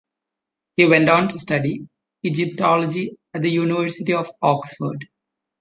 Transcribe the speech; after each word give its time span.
He 0.77 0.85
went 0.87 1.09
on 1.09 1.27
to 1.27 1.37
study 1.37 1.87
Egyptology 2.25 3.19
at 3.35 3.43
the 3.43 3.51
University 3.51 4.13
of 4.15 4.31
Oxford. 4.41 5.07